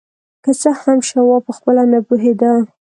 [0.43, 2.51] که څه هم شواب پخپله نه پوهېده.